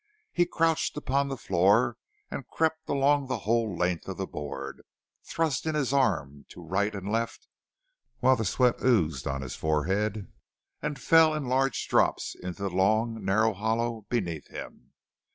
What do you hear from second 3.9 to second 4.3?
of the